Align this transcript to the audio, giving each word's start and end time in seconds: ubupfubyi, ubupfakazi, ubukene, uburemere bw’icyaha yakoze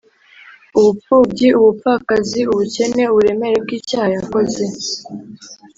ubupfubyi, 0.77 1.47
ubupfakazi, 1.59 2.39
ubukene, 2.51 3.03
uburemere 3.11 3.55
bw’icyaha 3.63 4.09
yakoze 4.15 4.63